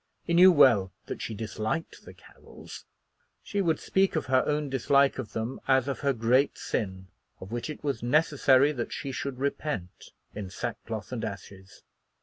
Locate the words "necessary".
8.01-8.71